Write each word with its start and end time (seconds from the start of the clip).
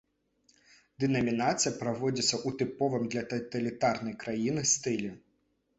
Дэнамінацыя 1.03 1.73
праводзіцца 1.81 2.33
ў 2.47 2.61
тыповым 2.63 3.03
для 3.13 3.23
таталітарнай 3.35 4.19
краіны 4.27 4.61
стылі. 4.77 5.19